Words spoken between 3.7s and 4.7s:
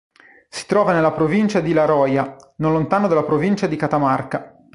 Catamarca.